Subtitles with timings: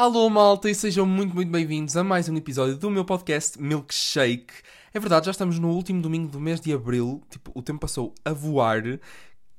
[0.00, 4.54] Alô malta e sejam muito, muito bem-vindos a mais um episódio do meu podcast Milkshake.
[4.94, 8.14] É verdade, já estamos no último domingo do mês de Abril, tipo, o tempo passou
[8.24, 8.82] a voar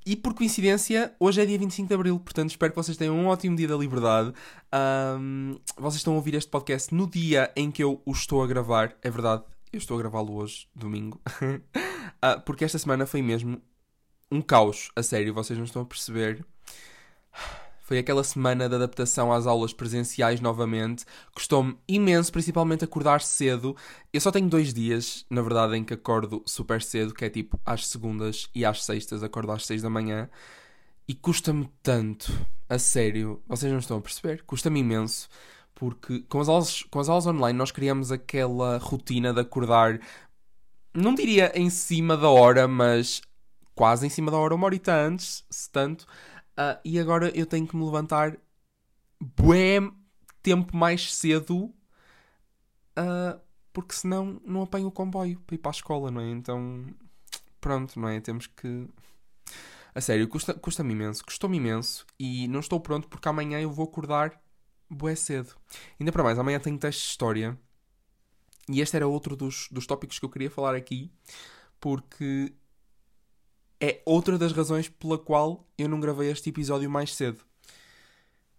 [0.04, 3.28] e por coincidência, hoje é dia 25 de Abril, portanto espero que vocês tenham um
[3.28, 4.34] ótimo dia da liberdade.
[5.20, 8.48] Um, vocês estão a ouvir este podcast no dia em que eu o estou a
[8.48, 13.62] gravar, é verdade, eu estou a gravá-lo hoje, domingo, uh, porque esta semana foi mesmo
[14.32, 16.44] um caos, a sério, vocês não estão a perceber.
[17.92, 21.04] Foi aquela semana de adaptação às aulas presenciais novamente.
[21.36, 23.76] Custou-me imenso, principalmente acordar cedo.
[24.14, 27.60] Eu só tenho dois dias, na verdade, em que acordo super cedo, que é tipo
[27.66, 30.30] às segundas e às sextas, acordo às seis da manhã.
[31.06, 32.32] E custa-me tanto,
[32.70, 34.42] a sério, vocês não estão a perceber?
[34.44, 35.28] Custa-me imenso
[35.76, 40.00] porque com as, aulas, com as aulas online nós criamos aquela rotina de acordar,
[40.94, 43.22] não diria em cima da hora, mas
[43.76, 46.06] quase em cima da hora, uma horita antes, se tanto,
[46.62, 48.38] Uh, e agora eu tenho que me levantar
[49.20, 49.80] bué
[50.44, 51.74] tempo mais cedo
[52.98, 53.42] uh,
[53.74, 56.30] porque senão não apanho o comboio para ir para a escola, não é?
[56.30, 56.86] Então,
[57.60, 58.20] pronto, não é?
[58.20, 58.88] Temos que.
[59.94, 63.86] A sério, custa-me custa imenso, custou-me imenso e não estou pronto porque amanhã eu vou
[63.86, 64.40] acordar
[64.90, 65.56] bué cedo.
[66.00, 67.58] Ainda para mais, amanhã tenho teste de história
[68.70, 71.12] e este era outro dos, dos tópicos que eu queria falar aqui
[71.80, 72.54] porque
[73.82, 77.44] é outra das razões pela qual eu não gravei este episódio mais cedo.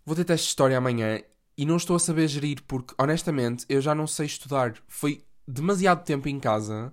[0.05, 1.23] Vou teste de história amanhã
[1.57, 4.75] e não estou a saber gerir porque, honestamente, eu já não sei estudar.
[4.89, 6.93] Foi demasiado tempo em casa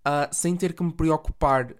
[0.00, 1.72] uh, sem ter que me preocupar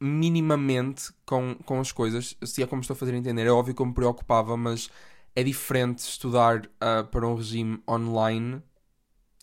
[0.00, 2.36] minimamente com, com as coisas.
[2.42, 4.90] Se é como estou a fazer entender, é óbvio que eu me preocupava, mas
[5.36, 8.60] é diferente estudar uh, para um regime online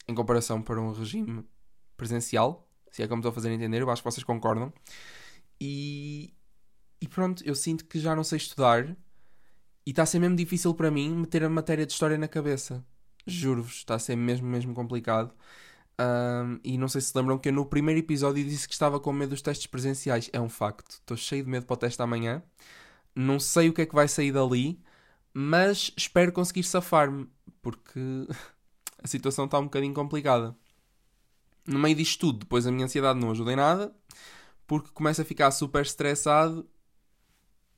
[0.06, 1.46] em comparação para um regime
[1.96, 4.72] presencial se é como estou a fazer entender, eu acho que vocês concordam.
[5.60, 6.34] E,
[7.00, 8.86] e pronto, eu sinto que já não sei estudar
[9.86, 12.86] e está a ser mesmo difícil para mim meter a matéria de história na cabeça.
[13.26, 15.34] Juro-vos, está a ser mesmo, mesmo complicado.
[16.00, 19.14] Um, e não sei se lembram que eu no primeiro episódio disse que estava com
[19.14, 20.30] medo dos testes presenciais.
[20.34, 20.92] É um facto.
[20.92, 22.44] Estou cheio de medo para o teste amanhã.
[23.16, 24.82] Não sei o que é que vai sair dali,
[25.34, 27.28] mas espero conseguir safar-me,
[27.62, 28.00] porque
[29.04, 30.56] a situação está um bocadinho complicada
[31.66, 33.96] no meio disto tudo, depois a minha ansiedade não ajuda em nada,
[34.68, 36.68] porque começo a ficar super estressado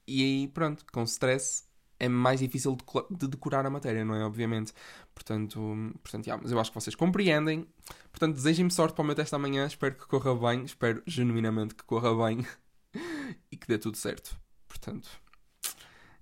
[0.07, 1.63] e aí, pronto, com stress
[1.99, 2.77] é mais difícil
[3.11, 4.25] de decorar a matéria, não é?
[4.25, 4.73] Obviamente.
[5.15, 5.59] Portanto,
[6.03, 7.65] portanto yeah, mas eu acho que vocês compreendem.
[8.11, 9.65] Portanto, desejem-me sorte para o meu teste amanhã.
[9.65, 10.65] Espero que corra bem.
[10.65, 12.45] Espero genuinamente que corra bem
[13.49, 14.37] e que dê tudo certo.
[14.67, 15.09] Portanto,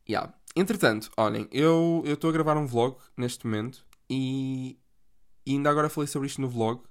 [0.07, 0.31] yeah.
[0.55, 4.77] Entretanto, olhem, eu estou a gravar um vlog neste momento e,
[5.45, 6.83] e ainda agora falei sobre isto no vlog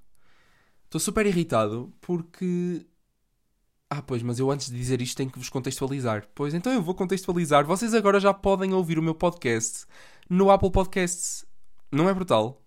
[0.90, 2.84] Estou super irritado porque.
[3.88, 6.28] Ah, pois, mas eu antes de dizer isto tenho que vos contextualizar.
[6.34, 7.64] Pois, então eu vou contextualizar.
[7.64, 9.86] Vocês agora já podem ouvir o meu podcast
[10.28, 11.44] no Apple Podcasts.
[11.92, 12.60] Não é brutal?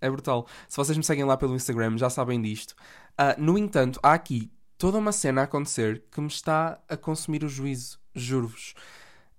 [0.00, 0.46] É brutal.
[0.68, 2.76] Se vocês me seguem lá pelo Instagram, já sabem disto.
[3.18, 7.42] Uh, no entanto, há aqui toda uma cena a acontecer que me está a consumir
[7.42, 7.98] o juízo.
[8.14, 8.74] Juro-vos.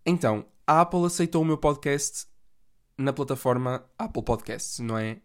[0.06, 2.28] Então, a Apple aceitou o meu podcast
[2.98, 5.22] na plataforma Apple Podcasts, não é?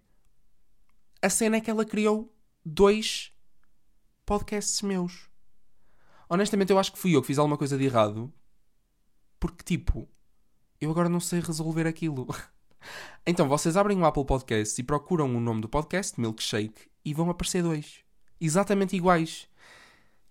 [1.20, 2.32] A cena é que ela criou
[2.64, 3.32] dois
[4.24, 5.28] podcasts meus.
[6.28, 8.32] Honestamente, eu acho que fui eu que fiz alguma coisa de errado.
[9.38, 10.08] Porque, tipo,
[10.80, 12.28] eu agora não sei resolver aquilo.
[13.26, 17.30] então, vocês abrem o Apple Podcasts e procuram o nome do podcast, Milkshake, e vão
[17.30, 18.04] aparecer dois.
[18.40, 19.48] Exatamente iguais.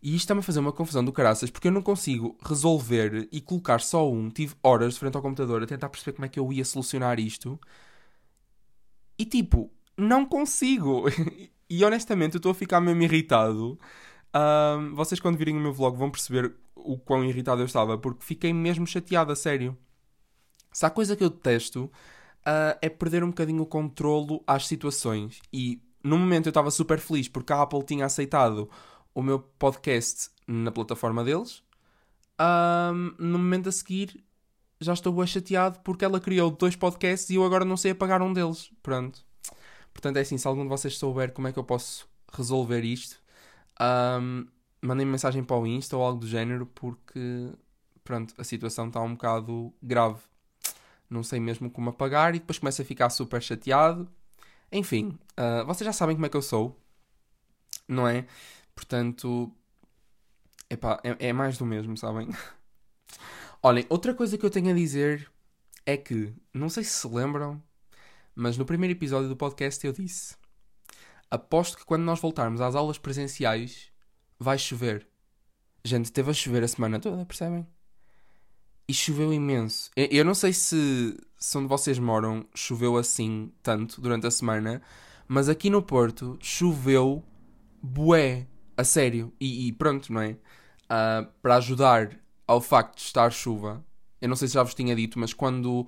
[0.02, 3.42] E isto está-me a fazer uma confusão do caraças, porque eu não consigo resolver e
[3.42, 4.30] colocar só um.
[4.30, 7.60] Tive horas frente ao computador a tentar perceber como é que eu ia solucionar isto.
[9.18, 11.04] E tipo, não consigo.
[11.69, 13.80] E honestamente, eu estou a ficar mesmo irritado.
[14.95, 18.54] Vocês, quando virem o meu vlog, vão perceber o quão irritado eu estava, porque fiquei
[18.54, 19.77] mesmo chateado, a sério.
[20.71, 25.42] Se há coisa que eu detesto, uh, é perder um bocadinho o controlo às situações.
[25.51, 28.69] E no momento eu estava super feliz porque a Apple tinha aceitado
[29.13, 31.63] o meu podcast na plataforma deles.
[33.18, 34.24] No momento a seguir,
[34.80, 38.22] já estou bem chateado porque ela criou dois podcasts e eu agora não sei apagar
[38.22, 38.72] um deles.
[38.81, 39.29] Pronto.
[40.00, 43.22] Portanto, é assim, se algum de vocês souber como é que eu posso resolver isto,
[43.81, 44.48] um,
[44.81, 47.51] mandem -me mensagem para o Insta ou algo do género, porque,
[48.01, 50.22] pronto, a situação está um bocado grave.
[51.10, 54.10] Não sei mesmo como apagar e depois começo a ficar super chateado.
[54.72, 56.80] Enfim, uh, vocês já sabem como é que eu sou,
[57.86, 58.25] não é?
[58.74, 59.51] Portanto,
[60.69, 62.30] epá, é, é mais do mesmo, sabem?
[63.62, 65.30] Olhem, outra coisa que eu tenho a dizer
[65.86, 67.62] é que, não sei se se lembram,
[68.39, 70.36] mas no primeiro episódio do podcast eu disse:
[71.30, 73.91] Aposto que quando nós voltarmos às aulas presenciais
[74.39, 75.07] vai chover.
[75.83, 77.68] Gente, teve a chover a semana toda, percebem?
[78.89, 79.91] e choveu imenso.
[79.95, 84.81] Eu, não sei se, se onde vocês moram choveu assim tanto durante a semana,
[85.27, 87.24] mas aqui no Porto choveu
[87.83, 89.31] bué, a sério.
[89.39, 90.31] E, e pronto, não é?
[90.31, 93.86] Uh, para ajudar ao facto de estar chuva,
[94.19, 95.88] eu não sei se já vos tinha dito, mas quando,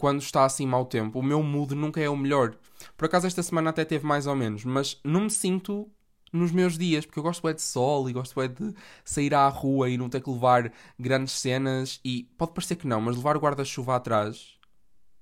[0.00, 2.56] quando está assim mau tempo, o meu mood nunca é o melhor.
[2.96, 5.86] Por acaso esta semana até teve mais ou menos, mas não me sinto
[6.32, 8.74] nos meus dias, porque eu gosto é de sol e gosto é de
[9.04, 12.98] sair à rua e não ter que levar grandes cenas e pode parecer que não,
[12.98, 14.54] mas levar o guarda-chuva atrás,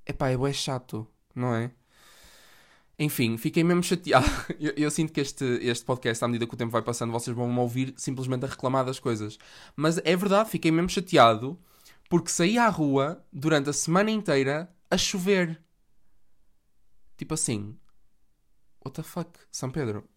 [0.06, 1.72] epá, é chato, não é?
[2.96, 4.26] Enfim, fiquei mesmo chateado.
[4.60, 7.34] Eu, eu, sinto que este, este podcast, à medida que o tempo vai passando, vocês
[7.36, 9.38] vão me ouvir simplesmente a reclamar das coisas.
[9.76, 11.56] Mas é verdade, fiquei mesmo chateado
[12.08, 15.62] porque saí à rua durante a semana inteira a chover.
[17.16, 17.76] Tipo assim,
[18.84, 20.08] what the fuck, São Pedro?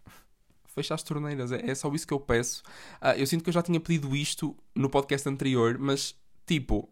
[0.72, 1.52] fecha as torneiras.
[1.52, 2.64] É, é só isso que eu peço.
[3.02, 6.16] Uh, eu sinto que eu já tinha pedido isto no podcast anterior, mas
[6.46, 6.90] tipo,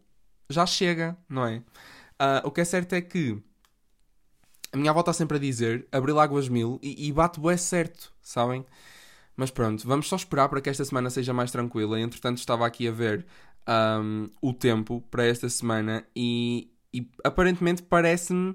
[0.48, 1.58] já chega, não é?
[1.58, 3.42] Uh, o que é certo é que
[4.72, 8.12] a minha avó está sempre a dizer abrir águas mil e, e bate bué certo,
[8.22, 8.64] sabem?
[9.34, 11.98] Mas pronto, vamos só esperar para que esta semana seja mais tranquila.
[11.98, 13.26] Entretanto, estava aqui a ver
[13.70, 18.54] um, o tempo para esta semana e, e aparentemente parece-me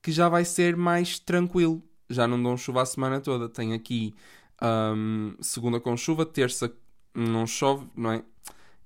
[0.00, 1.82] que já vai ser mais tranquilo.
[2.08, 3.48] Já não dão chuva a semana toda.
[3.48, 4.14] Tem aqui
[4.62, 6.72] um, segunda com chuva, terça
[7.14, 8.24] não chove, não é?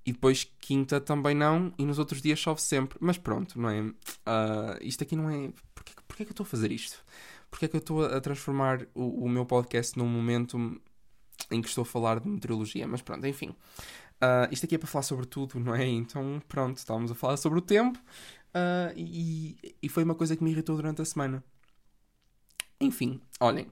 [0.05, 2.97] E depois quinta também não, e nos outros dias chove sempre.
[3.01, 3.81] Mas pronto, não é?
[3.81, 3.95] Uh,
[4.81, 5.51] isto aqui não é.
[5.75, 7.05] Porquê, porquê que eu estou a fazer isto?
[7.51, 10.81] Porquê que eu estou a transformar o, o, meu podcast num momento
[11.51, 12.87] em que estou a falar de meteorologia?
[12.87, 13.55] Mas pronto, enfim.
[14.17, 15.87] Uh, isto aqui é para falar sobre tudo, não é?
[15.87, 20.43] Então pronto, estávamos a falar sobre o tempo uh, e, e foi uma coisa que
[20.43, 21.45] me irritou durante a semana.
[22.81, 23.71] Enfim, olhem,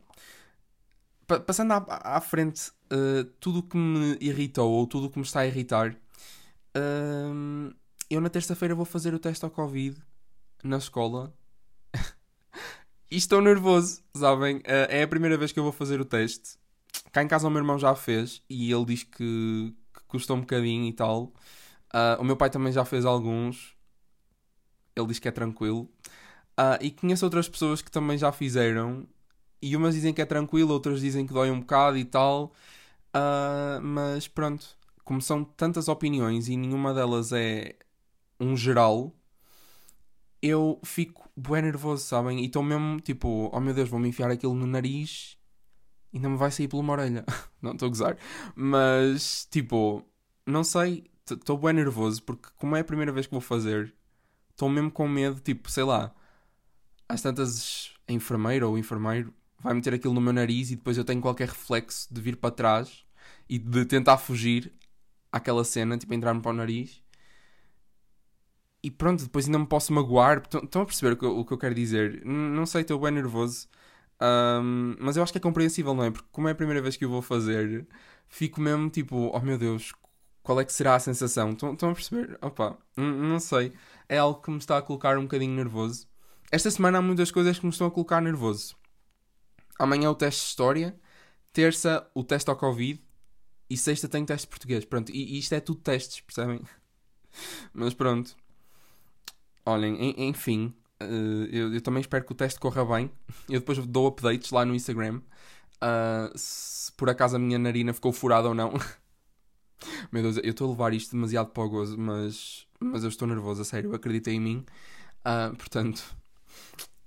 [1.46, 5.24] passando à, à frente, uh, tudo o que me irritou ou tudo o que me
[5.24, 5.96] está a irritar,
[8.10, 9.96] eu na terça-feira vou fazer o teste ao Covid
[10.64, 11.32] na escola.
[13.08, 14.60] e estou nervoso, sabem?
[14.64, 16.58] É a primeira vez que eu vou fazer o teste.
[17.12, 19.72] Cá em casa o meu irmão já fez e ele diz que,
[20.14, 21.32] custou um bocadinho e tal.
[21.92, 23.74] Uh, o meu pai também já fez alguns.
[24.96, 25.90] Ele diz que é tranquilo.
[26.58, 29.06] Uh, e conheço outras pessoas que também já fizeram
[29.60, 32.52] e umas dizem que é tranquilo, outras dizem que dói um bocado e tal.
[33.16, 37.76] Uh, mas pronto, como são tantas opiniões e nenhuma delas é
[38.38, 39.12] um geral,
[40.42, 42.40] eu fico bem nervoso, sabem?
[42.40, 45.36] E estou mesmo tipo, oh meu Deus, vou-me enfiar aquilo no nariz
[46.18, 47.24] não me vai sair por uma orelha.
[47.62, 48.18] não estou a gozar.
[48.54, 50.04] Mas tipo,
[50.46, 53.94] não sei, estou bem nervoso porque, como é a primeira vez que vou fazer,
[54.50, 56.14] estou mesmo com medo, tipo, sei lá,
[57.08, 60.98] às tantas a enfermeira ou o enfermeiro vai meter aquilo no meu nariz e depois
[60.98, 63.04] eu tenho qualquer reflexo de vir para trás
[63.48, 64.72] e de tentar fugir
[65.32, 67.02] àquela cena, tipo, entrar-me para o nariz.
[68.82, 70.42] E pronto, depois ainda me posso magoar.
[70.62, 72.22] Estão a perceber o que eu quero dizer?
[72.24, 73.66] não sei, estou bem nervoso.
[74.20, 76.10] Um, mas eu acho que é compreensível, não é?
[76.10, 77.86] Porque como é a primeira vez que eu vou fazer,
[78.28, 79.92] fico mesmo tipo, oh meu Deus,
[80.42, 81.52] qual é que será a sensação?
[81.52, 82.38] Estão a perceber?
[82.42, 83.72] Opa, não sei.
[84.08, 86.06] É algo que me está a colocar um bocadinho nervoso.
[86.52, 88.76] Esta semana há muitas coisas que me estão a colocar nervoso.
[89.78, 90.94] Amanhã o teste de História.
[91.52, 93.02] Terça, o teste ao Covid.
[93.70, 94.84] E sexta tem teste de Português.
[94.84, 96.60] Pronto, e isto é tudo testes, percebem?
[97.72, 98.36] Mas pronto.
[99.64, 100.74] Olhem, enfim.
[101.08, 103.10] Uh, eu, eu, também espero que o teste corra bem.
[103.48, 105.20] Eu depois dou updates lá no Instagram.
[105.76, 108.72] Uh, se por acaso a minha narina ficou furada ou não.
[110.10, 113.28] Meu Deus, eu estou a levar isto demasiado para o gozo, mas, mas eu estou
[113.28, 113.94] nervoso, a sério.
[113.94, 114.64] Acreditei em mim.
[115.20, 116.16] Uh, portanto,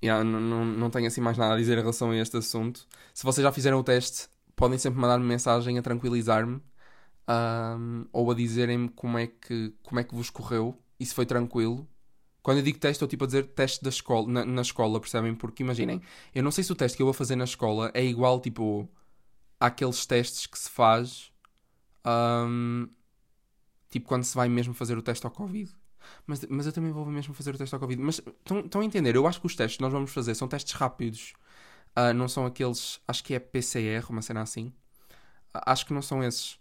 [0.04, 2.86] yeah, não, não tenho assim mais nada a dizer em relação a este assunto.
[3.14, 6.62] Se vocês já fizeram o teste, podem sempre mandar-me mensagem a tranquilizar-me
[7.28, 11.26] um, ou a dizerem-me como, é que, como é que vos correu e se foi
[11.26, 11.88] tranquilo.
[12.48, 15.36] Quando eu digo teste, estou tipo a dizer teste da escola, na, na, escola, percebem?
[15.36, 16.02] Porque imaginem,
[16.34, 18.88] eu não sei se o teste que eu vou fazer na escola é igual tipo
[19.60, 21.30] àqueles testes que se faz
[22.08, 22.88] um,
[23.90, 25.70] tipo quando se vai mesmo fazer o teste ao Covid.
[26.26, 28.02] Mas, mas eu também vou mesmo fazer o teste ao Covid.
[28.02, 28.22] Mas
[28.64, 29.14] estão a entender?
[29.18, 31.34] Eu acho que os testes que nós vamos fazer são testes rápidos.
[31.98, 33.02] Uh, não são aqueles.
[33.06, 34.68] Acho que é PCR, uma cena assim.
[35.54, 36.58] Uh, acho que não são esses.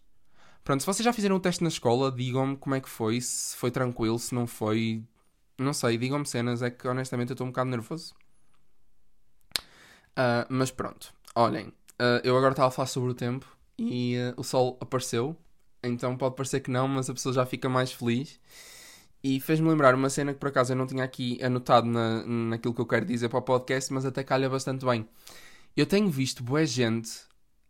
[0.65, 3.21] Pronto, se vocês já fizeram o teste na escola, digam-me como é que foi.
[3.21, 5.05] Se foi tranquilo, se não foi.
[5.59, 6.63] Não sei, digam-me cenas.
[6.63, 8.15] É que honestamente eu estou um bocado nervoso.
[10.13, 11.73] Uh, mas pronto, olhem.
[12.25, 13.47] eu agora estava a falar sobre o tempo
[13.79, 15.37] e o sol apareceu.
[15.83, 18.41] Então pode parecer que não, mas a pessoa já fica mais feliz.
[19.23, 22.75] E fez-me lembrar uma cena que por acaso eu não tinha aqui anotado na, naquilo
[22.75, 25.09] que eu quero dizer para o podcast, mas até calha bastante bem.
[25.77, 27.11] Eu tenho visto boa gente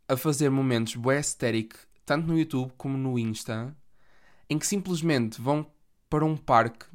[0.09, 1.75] a fazer momentos bué aesthetic,
[2.05, 3.75] tanto no YouTube como no Insta,
[4.49, 5.67] em que simplesmente vão
[6.09, 6.87] para um parque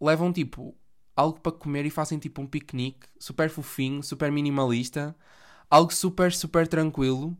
[0.00, 0.76] levam tipo
[1.16, 5.16] algo para comer e fazem tipo um piquenique super fofinho, super minimalista,
[5.68, 7.36] algo super, super tranquilo.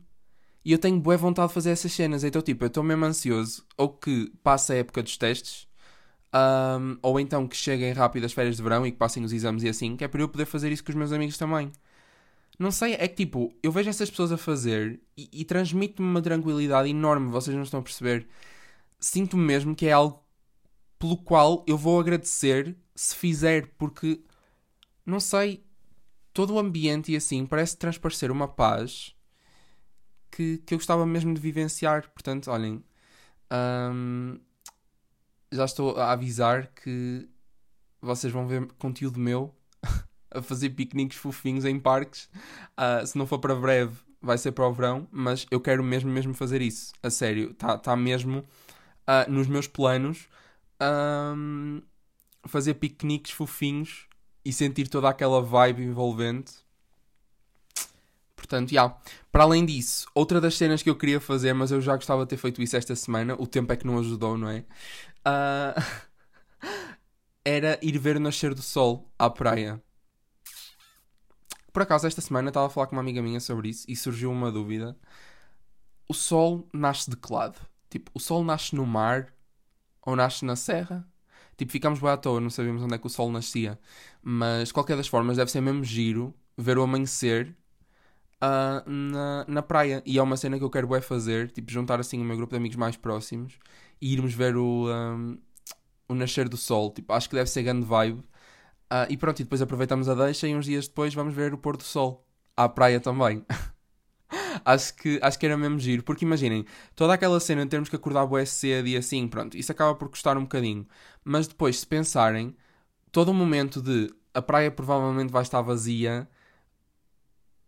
[0.63, 2.23] E eu tenho boa vontade de fazer essas cenas.
[2.23, 5.67] Então, tipo, eu estou mesmo ansioso ou que passe a época dos testes,
[6.33, 9.63] um, ou então que cheguem rápido as férias de verão e que passem os exames
[9.63, 11.71] e assim, que é para eu poder fazer isso com os meus amigos também.
[12.59, 16.21] Não sei, é que tipo, eu vejo essas pessoas a fazer e, e transmite-me uma
[16.21, 18.27] tranquilidade enorme, vocês não estão a perceber.
[18.99, 20.21] Sinto mesmo que é algo
[20.99, 24.21] pelo qual eu vou agradecer se fizer, porque
[25.05, 25.63] não sei,
[26.33, 29.15] todo o ambiente e assim parece transparecer uma paz
[30.29, 32.09] que, que eu gostava mesmo de vivenciar.
[32.09, 32.83] Portanto, olhem,
[33.93, 34.39] hum,
[35.51, 37.27] já estou a avisar que
[38.01, 39.55] vocês vão ver conteúdo meu
[40.31, 42.29] a fazer piqueniques fofinhos em parques.
[42.77, 46.11] Uh, se não for para breve, vai ser para o verão, mas eu quero mesmo,
[46.11, 46.93] mesmo fazer isso.
[47.01, 50.27] A sério, está tá mesmo uh, nos meus planos
[50.81, 51.81] um,
[52.45, 54.07] fazer piqueniques fofinhos
[54.43, 56.53] e sentir toda aquela vibe envolvente.
[58.35, 58.83] Portanto, já.
[58.83, 59.01] Yeah.
[59.31, 62.29] Para além disso, outra das cenas que eu queria fazer, mas eu já gostava de
[62.29, 64.65] ter feito isso esta semana, o tempo é que não ajudou, não é?
[65.25, 65.81] Uh,
[67.45, 69.81] era ir ver o nascer do sol à praia.
[71.71, 74.31] Por acaso, esta semana estava a falar com uma amiga minha sobre isso e surgiu
[74.31, 74.97] uma dúvida.
[76.07, 77.59] O sol nasce de que lado?
[77.89, 79.31] Tipo, o sol nasce no mar
[80.05, 81.07] ou nasce na serra?
[81.57, 83.77] Tipo, ficámos bem à toa, não sabíamos onde é que o sol nascia.
[84.21, 87.55] Mas, qualquer das formas, deve ser mesmo giro ver o amanhecer
[88.41, 90.01] uh, na, na praia.
[90.05, 92.51] E é uma cena que eu quero bem fazer, tipo, juntar assim o meu grupo
[92.51, 93.57] de amigos mais próximos
[94.01, 95.37] e irmos ver o, um,
[96.07, 96.91] o nascer do sol.
[96.91, 98.19] Tipo, acho que deve ser grande vibe.
[98.91, 101.57] Uh, e pronto, e depois aproveitamos a deixa e uns dias depois vamos ver o
[101.57, 102.25] pôr do sol.
[102.57, 103.45] À praia também.
[104.65, 106.65] acho, que, acho que era mesmo giro, porque imaginem,
[106.95, 110.09] toda aquela cena de termos que acordar bué cedo e assim, pronto, isso acaba por
[110.09, 110.87] custar um bocadinho.
[111.23, 112.55] Mas depois, se pensarem,
[113.11, 116.27] todo o momento de a praia provavelmente vai estar vazia,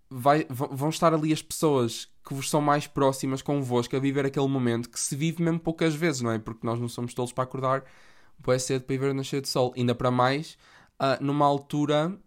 [0.09, 4.47] vai, vão estar ali as pessoas que vos são mais próximas convosco a viver aquele
[4.47, 6.37] momento que se vive mesmo poucas vezes, não é?
[6.37, 7.83] Porque nós não somos todos para acordar
[8.37, 9.73] bué cedo para ir ver o nascer do sol.
[9.75, 10.57] Ainda para mais,
[11.01, 12.17] uh, numa altura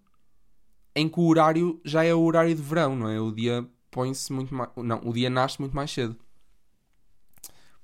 [0.96, 3.20] em que o horário já é o horário de verão, não é?
[3.20, 4.70] O dia põe-se muito mais.
[4.76, 6.16] Não, o dia nasce muito mais cedo.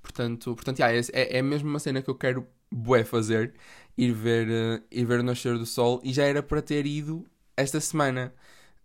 [0.03, 3.55] Portanto, portanto yeah, é, é mesmo uma cena que eu quero bué fazer.
[3.97, 6.01] Ir ver, uh, ir ver o nascer do sol.
[6.03, 7.25] E já era para ter ido
[7.57, 8.35] esta semana.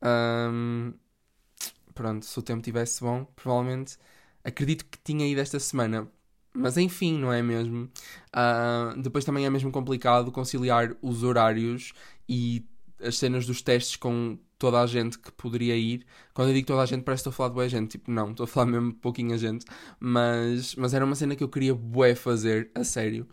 [0.04, 0.94] Um,
[1.96, 3.98] pronto, se o tempo tivesse bom, provavelmente
[4.44, 6.08] acredito que tinha ido esta semana.
[6.54, 7.90] Mas enfim, não é mesmo?
[8.36, 11.94] Uh, depois também é mesmo complicado conciliar os horários
[12.30, 12.66] e
[13.06, 16.06] as cenas dos testes com toda a gente que poderia ir.
[16.34, 17.92] Quando eu digo toda a gente, parece que estou a falar de boa gente.
[17.92, 19.66] Tipo, não, estou a falar mesmo pouquinha gente.
[20.00, 23.28] Mas, mas era uma cena que eu queria bué fazer, a sério.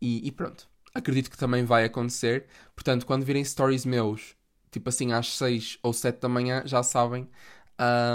[0.00, 0.68] E, e, pronto.
[0.94, 2.46] Acredito que também vai acontecer.
[2.74, 4.36] Portanto, quando virem stories meus,
[4.70, 7.28] tipo assim, às 6 ou 7 da manhã, já sabem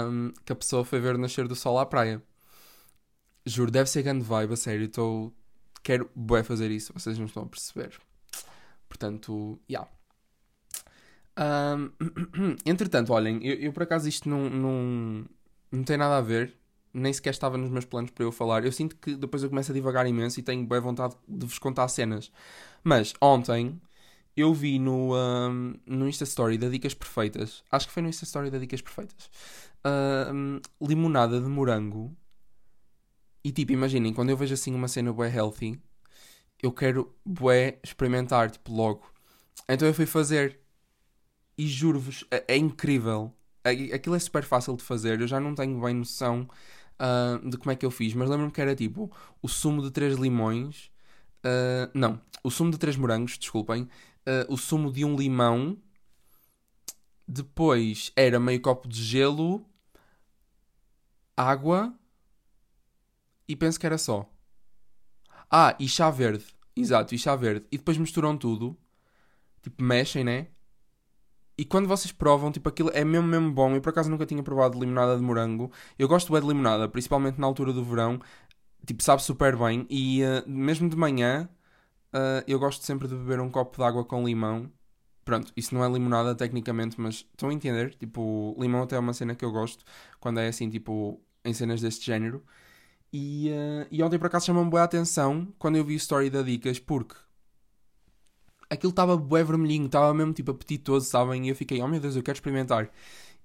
[0.08, 2.22] um, que a pessoa foi ver o nascer do sol à praia.
[3.44, 4.88] Juro, deve ser grande vibe, a sério.
[4.88, 5.32] Tô...
[5.82, 7.98] Quero bué fazer isso, vocês não estão a perceber.
[8.88, 9.60] Portanto.
[9.68, 9.88] Yeah.
[12.66, 15.24] Entretanto, olhem, eu, eu, por acaso isto não, não,
[15.70, 16.54] não tem nada a ver,
[16.92, 18.64] nem sequer estava nos meus planos para eu falar.
[18.64, 21.58] Eu sinto que depois eu começo a divagar imenso e tenho bem vontade de vos
[21.58, 22.30] contar cenas.
[22.84, 23.80] Mas ontem
[24.36, 28.24] eu vi no, um, no Insta Story da Dicas Perfeitas, acho que foi no Insta
[28.24, 29.30] Story da Dicas Perfeitas,
[30.80, 32.16] limonada de morango.
[33.44, 35.80] E tipo, imaginem, quando eu vejo assim uma cena bué healthy,
[36.62, 39.02] eu quero bué experimentar, tipo, logo.
[39.68, 40.61] Então eu fui fazer
[41.56, 43.32] e juro-vos, é, é, incrível.
[43.64, 45.20] Aquilo é super fácil de fazer.
[45.20, 46.48] Eu já não tenho bem noção
[46.98, 49.90] uh, de como é que eu fiz, mas lembro-me que era tipo o sumo de
[49.90, 50.90] três limões.
[51.44, 53.82] Uh, não, o sumo de três morangos, desculpem.
[54.26, 55.76] Uh, o sumo de um limão.
[57.26, 59.64] Depois era meio copo de gelo,
[61.36, 61.94] água
[63.48, 64.28] e penso que era só.
[65.50, 66.44] Ah, e chá verde.
[66.74, 67.66] Exato, e chá verde.
[67.70, 68.76] E depois misturam tudo.
[69.62, 70.48] Tipo, mexem, né?
[71.56, 73.74] E quando vocês provam, tipo, aquilo é mesmo, mesmo bom.
[73.74, 75.70] Eu por acaso nunca tinha provado limonada de morango.
[75.98, 78.20] Eu gosto bem de limonada, principalmente na altura do verão.
[78.86, 79.86] Tipo, sabe super bem.
[79.90, 81.48] E uh, mesmo de manhã,
[82.14, 84.70] uh, eu gosto sempre de beber um copo de água com limão.
[85.24, 87.94] Pronto, isso não é limonada tecnicamente, mas estão a entender?
[87.94, 89.84] Tipo, limão até é uma cena que eu gosto
[90.20, 92.42] quando é assim, tipo, em cenas deste género.
[93.12, 96.42] E, uh, e ontem por acaso chamou-me boa atenção quando eu vi a story da
[96.42, 97.14] Dicas, porque
[98.72, 101.46] aquilo estava bué vermelhinho, estava mesmo tipo apetitoso, sabem?
[101.46, 102.90] E eu fiquei, oh meu Deus, eu quero experimentar.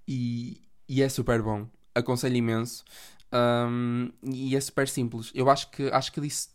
[0.08, 1.68] E, e é super bom.
[1.94, 2.86] Aconselho imenso.
[3.34, 5.32] Um, e é super simples.
[5.36, 6.50] Eu acho que, acho que disse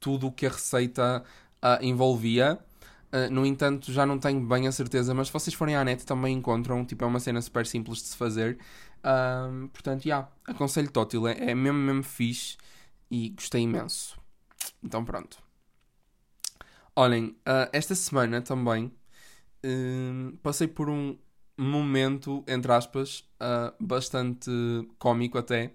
[0.00, 1.22] tudo o que a receita
[1.62, 2.58] uh, envolvia.
[3.12, 6.04] Uh, no entanto, já não tenho bem a certeza, mas se vocês forem à net
[6.04, 6.84] também encontram.
[6.84, 8.58] Tipo, é uma cena super simples de se fazer.
[8.98, 11.28] Uh, portanto, já, yeah, aconselho Tótil.
[11.28, 12.56] É, é mesmo, mesmo fixe
[13.10, 14.18] e gostei imenso.
[14.82, 15.49] Então, pronto.
[16.96, 18.92] Olhem, uh, esta semana também
[20.42, 21.18] passei por um
[21.58, 23.28] momento, entre aspas,
[23.78, 24.50] bastante
[24.98, 25.70] cómico até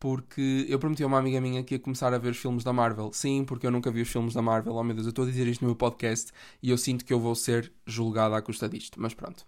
[0.00, 3.12] porque eu prometi a uma amiga minha que ia começar a ver filmes da Marvel.
[3.12, 4.74] Sim, porque eu nunca vi os filmes da Marvel.
[4.74, 7.12] Oh meu Deus, eu estou a dizer isto no meu podcast e eu sinto que
[7.12, 9.44] eu vou ser julgada à custa disto, mas pronto.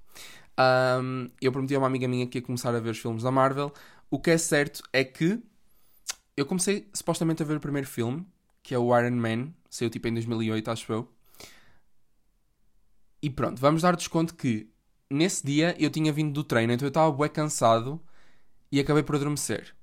[0.59, 3.31] Um, eu prometi a uma amiga minha que ia começar a ver os filmes da
[3.31, 3.73] Marvel.
[4.11, 5.41] O que é certo é que
[6.37, 8.27] eu comecei supostamente a ver o primeiro filme,
[8.63, 11.13] que é o Iron Man, saiu tipo em 2008, acho eu.
[13.23, 14.69] E pronto, vamos dar desconto que
[15.11, 18.01] nesse dia eu tinha vindo do treino, então eu estava bué cansado
[18.73, 19.75] e acabei por adormecer.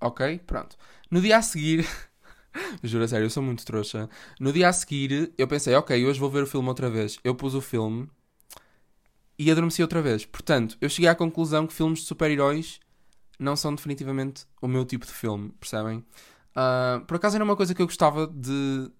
[0.00, 0.38] Ok?
[0.46, 0.76] Pronto.
[1.10, 1.86] No dia a seguir.
[2.82, 4.08] Juro a sério, eu sou muito trouxa.
[4.38, 7.18] No dia a seguir, eu pensei, ok, hoje vou ver o filme outra vez.
[7.24, 8.08] Eu pus o filme
[9.38, 10.24] e adormeci outra vez.
[10.24, 12.80] Portanto, eu cheguei à conclusão que filmes de super-heróis
[13.38, 16.04] não são definitivamente o meu tipo de filme, percebem?
[16.56, 18.90] Uh, por acaso era uma coisa que eu gostava de,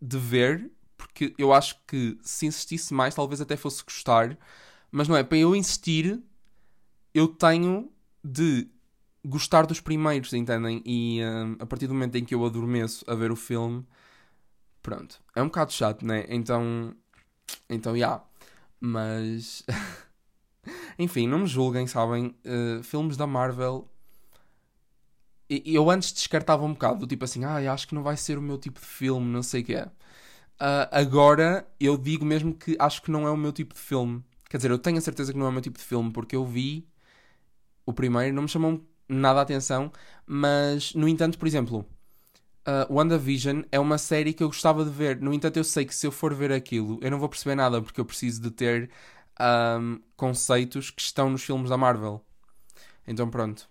[0.00, 4.38] de ver, porque eu acho que se insistisse mais, talvez até fosse gostar.
[4.90, 6.22] Mas não é, para eu insistir,
[7.14, 7.90] eu tenho
[8.24, 8.68] de
[9.24, 10.82] gostar dos primeiros, entendem?
[10.84, 13.86] E um, a partir do momento em que eu adormeço a ver o filme,
[14.82, 16.24] pronto, é um bocado chato, né?
[16.28, 16.94] Então,
[17.68, 17.98] então, já.
[17.98, 18.24] Yeah.
[18.80, 19.64] Mas,
[20.98, 22.34] enfim, não me julguem, sabem?
[22.44, 23.88] Uh, filmes da Marvel.
[25.64, 28.58] Eu antes descartava um bocado, tipo assim, ah, acho que não vai ser o meu
[28.58, 29.84] tipo de filme, não sei o que é.
[29.84, 34.22] Uh, agora eu digo mesmo que acho que não é o meu tipo de filme.
[34.48, 36.36] Quer dizer, eu tenho a certeza que não é o meu tipo de filme, porque
[36.36, 36.86] eu vi
[37.86, 39.92] o primeiro, não me chamou nada a atenção,
[40.26, 41.86] mas no entanto, por exemplo,
[42.66, 45.20] uh, WandaVision é uma série que eu gostava de ver.
[45.20, 47.80] No entanto, eu sei que se eu for ver aquilo, eu não vou perceber nada
[47.82, 48.90] porque eu preciso de ter
[49.80, 52.24] um, conceitos que estão nos filmes da Marvel.
[53.06, 53.68] Então, pronto.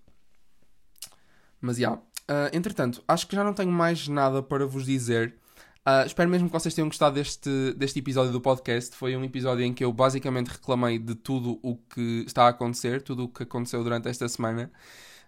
[1.61, 1.81] Mas, já.
[1.81, 2.01] Yeah.
[2.31, 5.35] Uh, entretanto, acho que já não tenho mais nada para vos dizer.
[5.85, 8.95] Uh, espero mesmo que vocês tenham gostado deste, deste episódio do podcast.
[8.95, 13.01] Foi um episódio em que eu basicamente reclamei de tudo o que está a acontecer,
[13.01, 14.71] tudo o que aconteceu durante esta semana.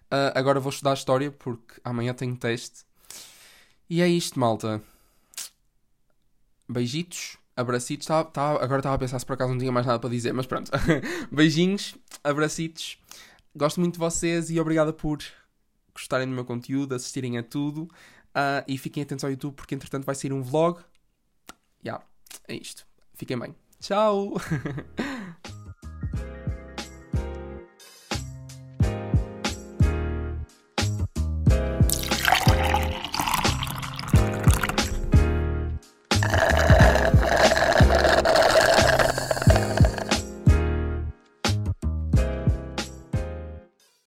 [0.04, 2.84] Uh, agora vou estudar História porque amanhã tenho teste.
[3.90, 4.80] E é isto, malta.
[6.68, 8.06] Beijitos, abracitos.
[8.06, 10.32] Tá, tá, agora estava a pensar se por acaso não tinha mais nada para dizer,
[10.32, 10.70] mas pronto.
[11.32, 12.96] Beijinhos, abracitos.
[13.56, 15.18] Gosto muito de vocês e obrigada por
[15.94, 17.84] gostarem do meu conteúdo, assistirem a tudo.
[18.34, 20.80] Uh, e fiquem atentos ao YouTube porque entretanto vai sair um vlog.
[21.82, 22.04] Já, yeah,
[22.48, 22.86] é isto.
[23.14, 23.54] Fiquem bem.
[23.80, 24.34] Tchau!